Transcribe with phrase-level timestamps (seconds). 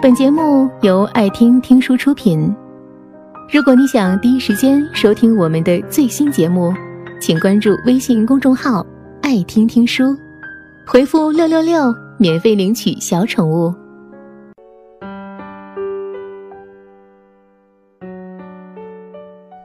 [0.00, 2.54] 本节目由爱听听书出品。
[3.52, 6.72] 如果你想第一时间收听我们的最新节目，
[7.20, 8.86] 请关注微信公众号
[9.22, 10.16] “爱听听书”，
[10.86, 13.74] 回复“六六六”免费领取小宠物。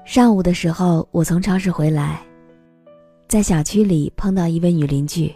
[0.04, 2.20] 上午的时候，我从超市回来，
[3.28, 5.32] 在小区里碰到一位女邻居。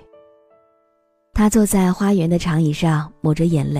[1.33, 3.79] 她坐在花园的长椅上，抹着眼泪。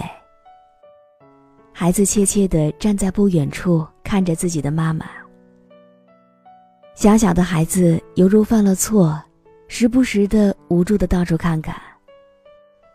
[1.79, 5.05] 孩子怯怯地站在不远处，看着自己的妈妈。
[6.95, 9.21] 小小的孩子犹如犯了错，
[9.67, 11.79] 时不时的无助的到处看看。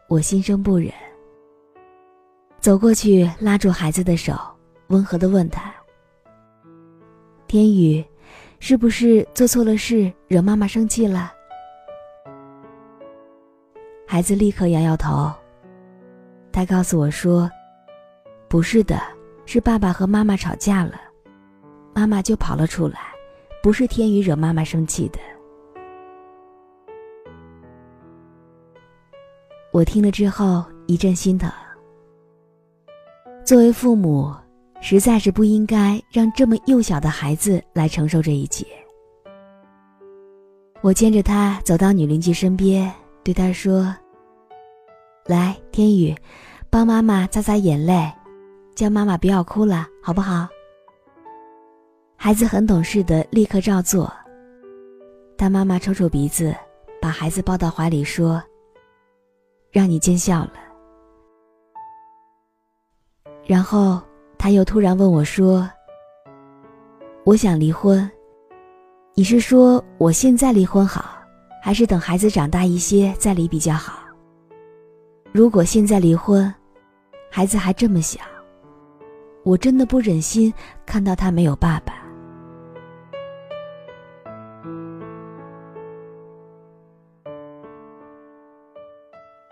[0.08, 0.92] 我心生不忍，
[2.58, 4.34] 走过去拉住孩子的手，
[4.88, 5.72] 温和的问他
[7.46, 8.05] ：“天宇，
[8.58, 11.33] 是不是做错了事，惹妈妈生气了？”
[14.08, 15.33] 孩子立刻摇摇头。
[16.50, 17.48] 他告诉我说。
[18.53, 19.00] 不是的，
[19.47, 21.00] 是爸爸和妈妈吵架了，
[21.95, 22.98] 妈妈就跑了出来，
[23.62, 25.19] 不是天宇惹妈妈生气的。
[29.73, 31.50] 我听了之后一阵心疼。
[33.42, 34.30] 作为父母，
[34.83, 38.67] 实在是不应该让这么幼小的孩子来承受这一切。
[40.83, 42.92] 我牵着他走到女邻居身边，
[43.25, 43.97] 对他说
[45.25, 46.14] ：“来，天宇，
[46.69, 48.12] 帮妈妈擦擦眼泪。”
[48.75, 50.48] 叫妈妈不要哭了，好不好？
[52.17, 54.12] 孩子很懂事的，立刻照做。
[55.37, 56.55] 他妈妈抽抽鼻子，
[57.01, 58.42] 把孩子抱到怀里说
[59.73, 60.53] ：“让你见笑了。”
[63.45, 64.01] 然后
[64.39, 65.69] 他又突然问我说
[67.25, 68.09] ：“我想离婚，
[69.14, 71.20] 你是说我现在离婚好，
[71.61, 73.98] 还是等孩子长大一些再离比较好？
[75.33, 76.55] 如果现在离婚，
[77.31, 78.20] 孩子还这么小。”
[79.45, 80.53] 我真的不忍心
[80.87, 81.95] 看到他没有爸爸。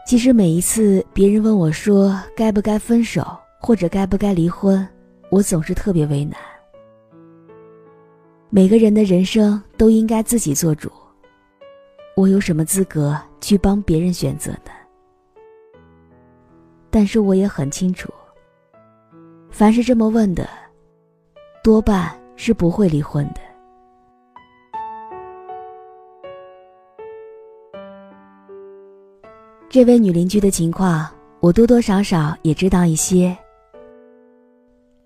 [0.06, 3.24] 其实每一次别人问我说该不该分手
[3.60, 4.86] 或者该不该离婚，
[5.30, 6.36] 我总是特别为难。
[8.48, 10.90] 每个人的人生都应该自己做主，
[12.16, 14.72] 我有什么资格去帮别人选择呢？
[16.90, 18.12] 但是我也很清楚。
[19.60, 20.48] 凡是这么问的，
[21.62, 23.40] 多半是不会离婚的。
[29.68, 31.06] 这位女邻居的情况，
[31.40, 33.36] 我多多少少也知道一些。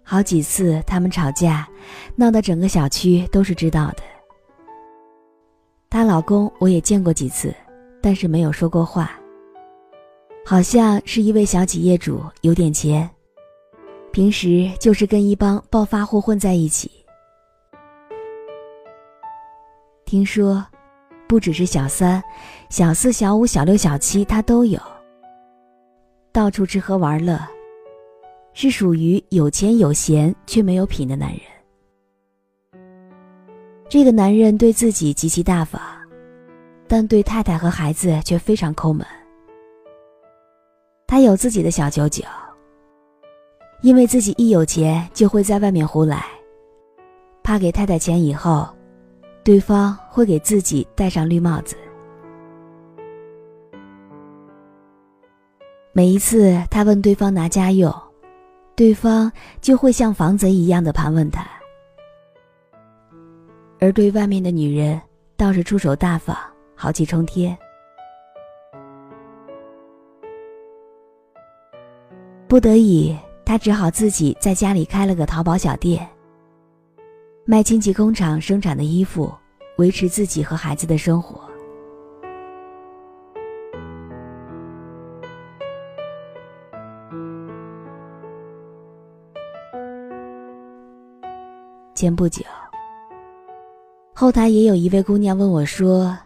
[0.04, 1.68] 好几次他们吵架，
[2.14, 4.04] 闹得整个小区都是知道的。
[5.90, 7.52] 她老公我也见过几次，
[8.00, 9.18] 但是没有说过话。
[10.46, 13.10] 好像是一位小企业主，有点钱。
[14.14, 16.88] 平时就是跟一帮暴发户混在一起。
[20.04, 20.64] 听说，
[21.26, 22.22] 不只是小三、
[22.70, 24.80] 小四、小五、小六、小七，他都有。
[26.30, 27.36] 到处吃喝玩乐，
[28.52, 31.40] 是属于有钱有闲却没有品的男人。
[33.88, 35.82] 这个男人对自己极其大方，
[36.86, 39.04] 但对太太和孩子却非常抠门。
[41.04, 42.22] 他有自己的小九九。
[43.84, 46.24] 因为自己一有钱就会在外面胡来，
[47.42, 48.66] 怕给太太钱以后，
[49.44, 51.76] 对方会给自己戴上绿帽子。
[55.92, 57.94] 每一次他问对方拿家用，
[58.74, 59.30] 对方
[59.60, 61.46] 就会像防贼一样的盘问他，
[63.80, 64.98] 而对外面的女人
[65.36, 66.34] 倒是出手大方，
[66.74, 67.54] 豪气冲天。
[72.48, 73.14] 不得已。
[73.46, 76.08] 他只好自己在家里开了个淘宝小店，
[77.44, 79.32] 卖亲戚工厂生产的衣服，
[79.76, 81.40] 维持自己和孩子的生活。
[91.94, 92.42] 前不久，
[94.14, 96.16] 后台也有一位姑娘问我说：“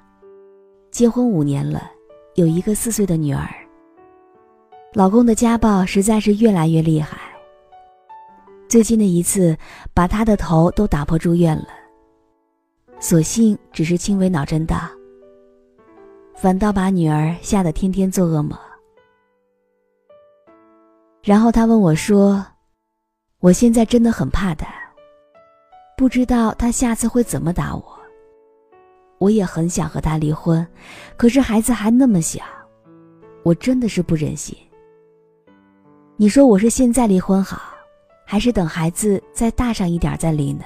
[0.90, 1.90] 结婚五年了，
[2.36, 3.46] 有一个四岁的女儿。”
[4.94, 7.18] 老公的家暴实在是越来越厉害。
[8.68, 9.56] 最近的一次，
[9.92, 11.68] 把他的头都打破住院了。
[12.98, 14.80] 所幸只是轻微脑震荡，
[16.34, 18.58] 反倒把女儿吓得天天做噩梦。
[21.22, 22.44] 然后他问我说
[23.40, 24.66] ：“我现在真的很怕他，
[25.98, 27.84] 不知道他下次会怎么打我。
[29.18, 30.66] 我也很想和他离婚，
[31.16, 32.42] 可是孩子还那么小，
[33.42, 34.56] 我真的是不忍心。”
[36.20, 37.62] 你说我是现在离婚好，
[38.24, 40.64] 还是等孩子再大上一点再离呢？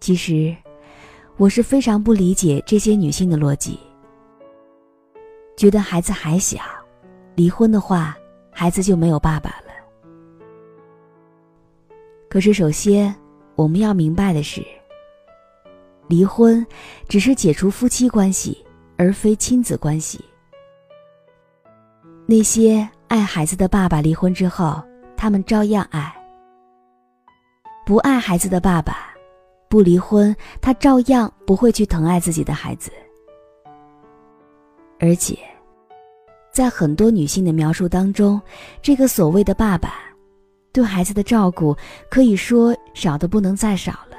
[0.00, 0.56] 其实，
[1.36, 3.78] 我是非常不理解这些女性的逻辑，
[5.54, 6.62] 觉得孩子还小，
[7.34, 8.16] 离婚的话，
[8.50, 9.66] 孩子就没有爸爸了。
[12.30, 13.14] 可是，首先
[13.54, 14.64] 我们要明白的是，
[16.08, 16.66] 离婚
[17.06, 18.64] 只是解除夫妻关系，
[18.96, 20.24] 而非亲子关系。
[22.26, 24.82] 那些爱孩子的爸爸离婚之后，
[25.16, 26.12] 他们照样爱；
[27.84, 29.12] 不爱孩子的爸爸。
[29.68, 32.88] 不离婚，他照样不会去疼爱自己的孩子。
[35.00, 35.36] 而且，
[36.52, 38.40] 在很多女性的描述当中，
[38.80, 39.94] 这个所谓的爸爸，
[40.72, 41.76] 对孩子的照顾
[42.08, 44.16] 可以说少的不能再少了。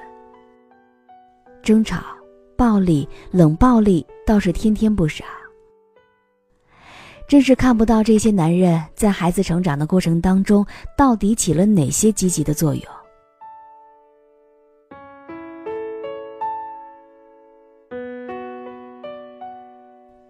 [1.64, 2.04] 争吵、
[2.57, 5.24] 暴力、冷暴力倒是天天不少。
[7.27, 10.65] 真是看不到这些男人在孩子成长的过程当中，
[10.98, 12.83] 到底起了哪些积极的作用。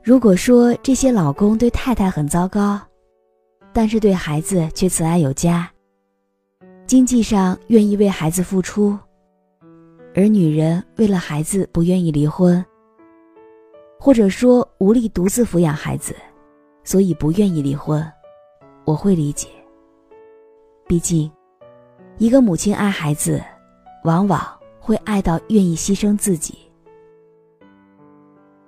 [0.04, 2.80] 如果说这些老公对太太很糟糕，
[3.74, 5.70] 但是对孩子却慈爱有加，
[6.88, 8.98] 经济上愿意为孩子付出，
[10.16, 12.64] 而女人为了孩子不愿意离婚，
[14.00, 16.16] 或者说无力独自抚养孩子，
[16.84, 18.06] 所以不愿意离婚，
[18.86, 19.48] 我会理解。
[20.88, 21.30] 毕竟，
[22.18, 23.44] 一个母亲爱孩子，
[24.04, 24.42] 往往
[24.80, 26.58] 会爱到愿意牺牲自己。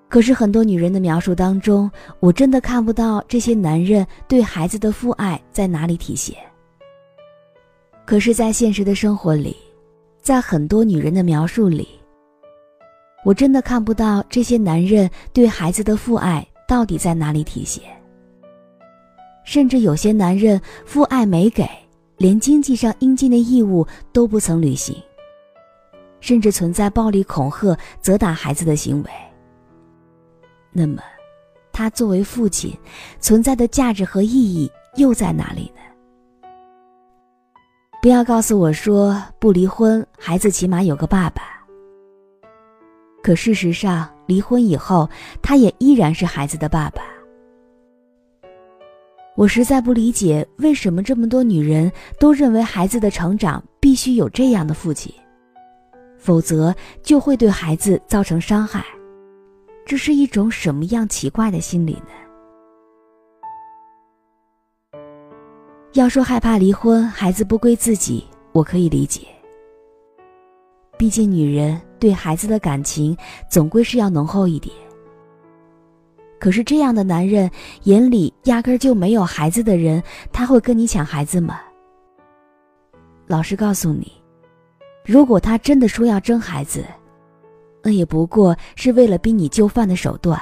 [0.08, 1.90] 可是很多女人的描述当中，
[2.20, 6.36] 我真的看不到这些男人对孩子的父爱在哪里体现。
[8.06, 9.56] 可是，在现实的生活里，
[10.30, 11.88] 在很多女人的描述里，
[13.26, 17.84] 我真的看不到这些男人对孩子的父爱到底在哪里体现。
[19.44, 21.68] 甚至有些男人父爱没给，
[22.18, 24.96] 连经济上应尽的义务都不曾履行，
[26.20, 29.10] 甚至存在暴力恐吓、责打孩子的行为。
[30.72, 31.02] 那么，
[31.72, 32.72] 他作为父亲
[33.20, 35.82] 存在的价值和意义又在哪里呢？
[38.02, 41.44] 不要告诉我说不离婚，孩子起码有个爸爸。
[43.22, 45.10] 可事实上，离婚以后，
[45.42, 47.02] 他也依然是孩子的爸爸。
[49.36, 55.14] 我实在不理解，为什么这么多女人都认为孩子的成长必须有这样的父亲，
[56.18, 56.74] 否则
[57.04, 58.86] 就会对孩子造成伤害。
[59.86, 62.29] 这是一种什么样奇怪的心理呢？
[66.00, 68.24] 要说害怕离婚，孩子不归自己，
[68.54, 69.28] 我可以理解。
[70.98, 73.16] 毕竟女人对孩子的感情
[73.52, 74.74] 总归是要浓厚一点。
[76.40, 77.52] 可是这样的男人
[77.84, 80.02] 眼里压根就没有孩子的人，
[80.32, 81.60] 他会跟你抢孩子吗？
[83.28, 84.10] 老实告诉你，
[85.04, 86.86] 如果他真的说要争孩子，
[87.84, 90.42] 那也不过是为了逼你就范的手段。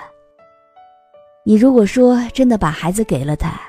[1.44, 3.60] 你如果说真的把孩子给了他，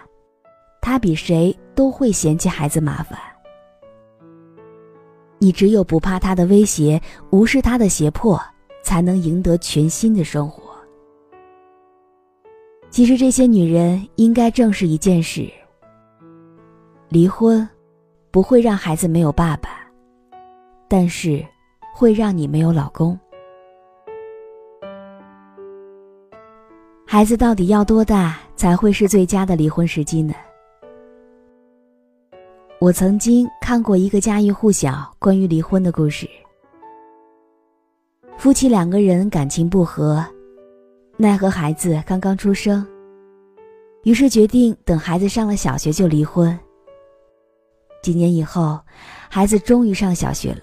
[0.88, 3.18] 他比谁都会嫌弃孩子麻烦。
[5.38, 6.98] 你只有不怕他的威胁，
[7.28, 8.40] 无视他的胁迫，
[8.82, 10.74] 才能赢得全新的生活。
[12.88, 15.46] 其实这些女人应该正视一件事：
[17.10, 17.68] 离婚
[18.30, 19.68] 不会让孩子没有爸爸，
[20.88, 21.44] 但是
[21.94, 23.20] 会让你没有老公。
[27.06, 30.32] 孩子到底要多大才会是最佳的离婚时机呢？
[32.88, 36.26] 我曾经看过一个家喻户晓关于离婚的故事。
[38.38, 40.24] 夫妻两个人感情不和，
[41.18, 42.86] 奈何孩子刚刚出生，
[44.04, 46.58] 于是决定等孩子上了小学就离婚。
[48.02, 48.80] 几年以后，
[49.28, 50.62] 孩子终于上小学了，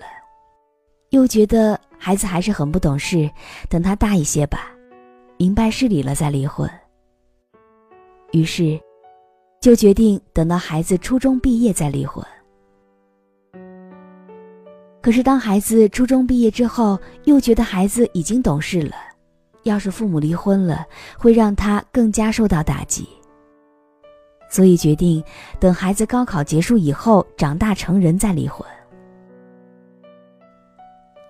[1.11, 3.29] 又觉得孩子还是很不懂事，
[3.69, 4.71] 等他大一些吧。
[5.37, 6.67] 明白事理了再离婚，
[8.31, 8.81] 于是
[9.65, 12.23] 就决定等到孩子初中毕业再离婚。
[15.01, 18.93] 可是当孩子初中毕业之后，又觉得孩子已经懂事了，
[19.63, 20.85] 要是父母离婚了，
[21.17, 23.09] 会让他更加受到打击，
[24.51, 25.23] 所以决定
[25.59, 28.63] 等孩子高考结束以后，长大成人再离婚。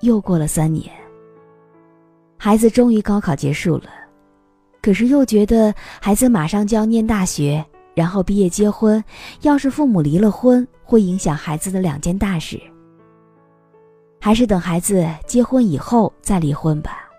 [0.01, 0.91] 又过了三年。
[2.37, 3.85] 孩子终于高考结束了，
[4.81, 9.03] 可是又觉得孩子马上就要念大学，然后毕业结婚，
[9.41, 12.61] 要是父母离了婚，会影响孩子的两件大事。
[14.19, 17.09] 还是等孩子结婚以后再离婚吧。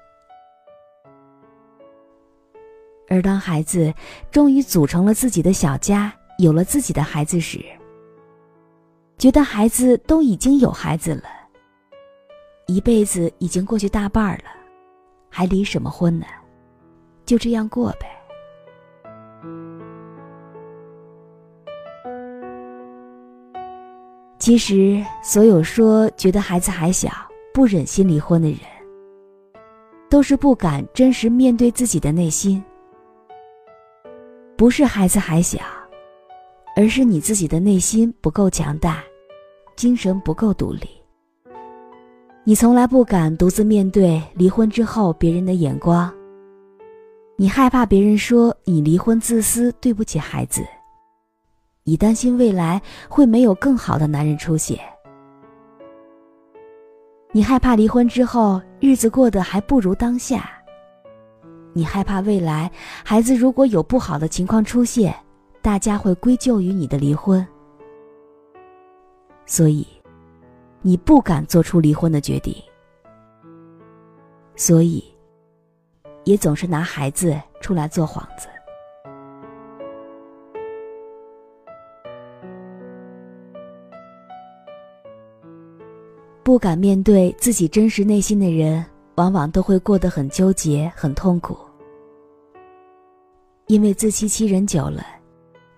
[3.09, 3.95] 而当孩子
[4.31, 7.65] 终于组成了自己的小家，有了自己的孩子时，
[9.17, 11.23] 觉得孩子都已经有孩子了，
[12.67, 14.51] 一辈子已经过去大半了，
[15.31, 16.27] 还离什么婚呢？
[17.25, 18.16] 就这样过呗。
[24.47, 27.11] 其实，所有说觉得孩子还小，
[27.53, 28.61] 不忍心离婚的人，
[30.09, 32.63] 都是不敢真实面对自己的内心。
[34.57, 35.59] 不是孩子还小。
[36.77, 39.03] 而是你自己的内心不够强大，
[39.75, 40.89] 精神不够独立。
[42.45, 46.09] 你从来不敢独自面对离婚之后别人的眼光。
[47.35, 50.65] 你害怕别人说你离婚自私，对不起孩子。
[51.87, 54.79] 你担心未来会没有更好的男人出现。
[57.33, 60.51] 你害怕离婚之后日子过得还不如当下。
[61.73, 62.71] 你害怕未来
[63.05, 65.15] 孩子如果有不好的情况出现。
[65.63, 67.45] 大家会归咎于你的离婚，
[69.47, 69.85] 所以
[70.81, 72.55] 你不敢做出离婚的决定，
[74.55, 75.03] 所以
[76.23, 78.47] 也总是拿孩子出来做幌子，
[86.47, 88.87] 不敢面对自己真实内心的人，
[89.17, 91.59] 往往都会过得很纠结、很痛苦，
[93.67, 95.05] 因为自欺欺人久了。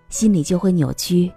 [0.09, 1.31] 心里就会扭曲，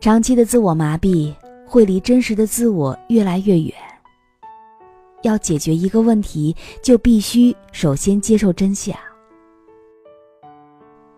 [0.00, 1.34] 长期的自我麻痹
[1.66, 3.74] 会离真实的自我越来越远。
[5.20, 8.96] 要解决一个问题，就必须首先接受真相。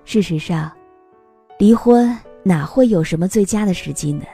[0.04, 0.72] 事实上，
[1.60, 4.24] 离婚哪会有什么最佳的时机呢？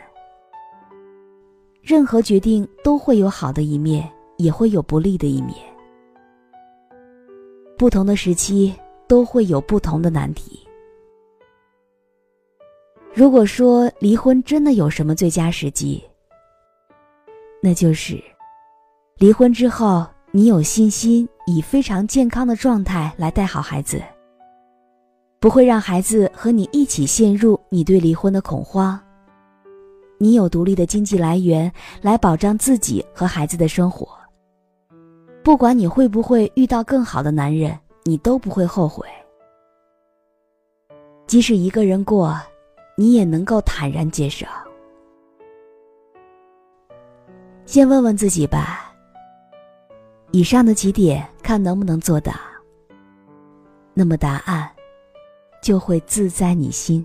[1.83, 5.57] 任何决定都会有好的一面，也会有不利的一面。
[7.77, 8.73] 不同的时期
[9.09, 10.61] 都会有不同的难题。
[13.12, 16.03] 如果说离婚真的有什么最佳时机，
[17.61, 18.23] 那就是
[19.17, 24.01] 离婚之后，你有信心以非常健康的状态来带好孩子，
[25.41, 28.99] 不会让孩子和你一起陷入你对离婚的恐慌。
[30.23, 34.09] 你有独立的经济来源来保障自己和孩子的生活，
[35.43, 39.05] 不管你会不会遇到更好的男人，你都不会后悔。
[41.26, 42.41] 即使一个人过。
[42.95, 44.47] 你也能够坦然接受。
[47.64, 48.95] 先问问自己吧。
[50.31, 52.35] 以上的几点，看能不能做到。
[53.95, 54.71] 那么答案
[55.62, 57.05] 就会自在你心。